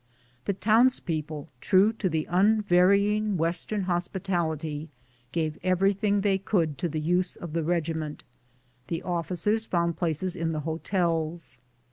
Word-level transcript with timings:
The 0.45 0.53
towns 0.53 0.99
people, 0.99 1.49
true 1.61 1.93
to 1.93 2.09
the 2.09 2.25
unvarying 2.27 3.37
western 3.37 3.83
hospitality, 3.83 4.89
gave 5.31 5.59
everything 5.61 6.21
they 6.21 6.39
could 6.39 6.79
to 6.79 6.89
the 6.89 6.99
use 6.99 7.35
of 7.35 7.53
the 7.53 7.61
regiment; 7.63 8.23
the 8.87 9.03
officers 9.03 9.63
found 9.65 9.97
places 9.97 10.35
in 10.35 10.53
the 10.53 10.61
hotels. 10.61 11.59